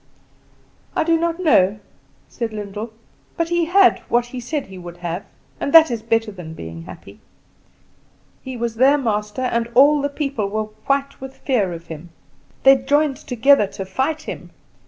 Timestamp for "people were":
10.09-10.63